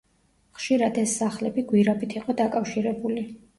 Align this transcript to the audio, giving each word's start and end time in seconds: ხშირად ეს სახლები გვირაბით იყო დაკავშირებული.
ხშირად 0.59 0.97
ეს 1.01 1.13
სახლები 1.21 1.65
გვირაბით 1.73 2.17
იყო 2.23 2.37
დაკავშირებული. 2.43 3.31